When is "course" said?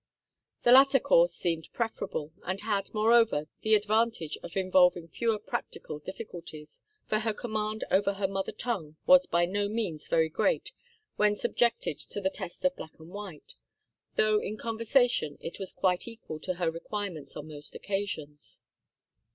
0.99-1.31